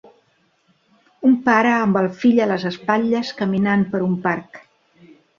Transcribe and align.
Un 1.27 1.33
pare 1.49 1.73
amb 1.73 1.99
el 2.01 2.07
fill 2.23 2.41
a 2.45 2.47
les 2.51 2.65
espatlles 2.69 3.33
caminant 3.41 3.83
per 3.93 4.01
un 4.07 4.15
parc. 4.25 4.59